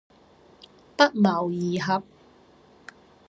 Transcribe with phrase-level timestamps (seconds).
[0.97, 2.03] 不謀而合